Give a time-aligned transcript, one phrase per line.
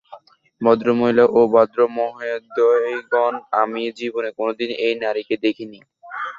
[0.61, 5.79] ভদ্রমহিলা এবং ভদ্রমহোদয়গণ, আমি জীবনে কোনোদিন এই নারীকে দেখিনি।